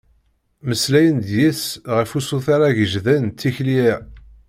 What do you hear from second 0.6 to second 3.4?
Mmeslayen-d deg-s ɣef usuter agejdan n